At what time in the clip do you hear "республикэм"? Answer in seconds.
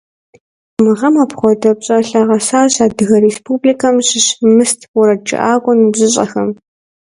3.25-3.95